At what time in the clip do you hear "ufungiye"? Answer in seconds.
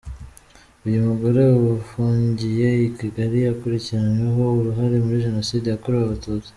1.81-2.67